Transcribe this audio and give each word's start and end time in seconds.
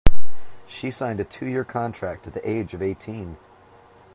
She 0.65 0.89
signed 0.89 1.19
a 1.19 1.23
two-year 1.23 1.63
contract 1.63 2.25
at 2.25 2.33
the 2.33 2.49
age 2.49 2.73
of 2.73 2.81
eighteen. 2.81 3.37